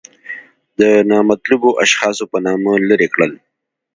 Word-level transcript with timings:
د 0.79 0.81
نامطلوبو 1.11 1.69
اشخاصو 1.85 2.23
په 2.31 2.37
نامه 2.45 2.71
لرې 2.89 3.07
کړل. 3.13 3.31